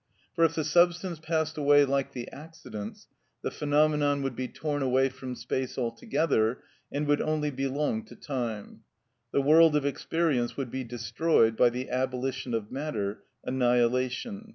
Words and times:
For 0.33 0.43
if 0.43 0.55
the 0.55 0.63
substance 0.63 1.19
passed 1.19 1.59
away 1.59 1.85
like 1.85 2.11
the 2.13 2.27
accidents, 2.31 3.05
the 3.43 3.51
phenomenon 3.51 4.23
would 4.23 4.35
be 4.35 4.47
torn 4.47 4.81
away 4.81 5.09
from 5.09 5.35
space 5.35 5.77
altogether, 5.77 6.63
and 6.91 7.05
would 7.05 7.21
only 7.21 7.51
belong 7.51 8.03
to 8.05 8.15
time; 8.15 8.81
the 9.31 9.43
world 9.43 9.75
of 9.75 9.85
experience 9.85 10.57
would 10.57 10.71
be 10.71 10.83
destroyed 10.83 11.55
by 11.55 11.69
the 11.69 11.91
abolition 11.91 12.55
of 12.55 12.71
matter, 12.71 13.21
annihilation. 13.43 14.49